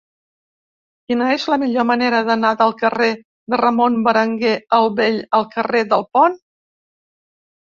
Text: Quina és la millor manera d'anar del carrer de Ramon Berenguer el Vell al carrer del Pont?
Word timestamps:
Quina 1.11 1.25
és 1.33 1.43
la 1.51 1.57
millor 1.63 1.85
manera 1.89 2.21
d'anar 2.29 2.51
del 2.61 2.73
carrer 2.81 3.11
de 3.55 3.61
Ramon 3.63 4.01
Berenguer 4.09 4.55
el 4.79 4.89
Vell 5.01 5.21
al 5.41 5.49
carrer 5.53 5.85
del 5.93 6.07
Pont? 6.19 6.41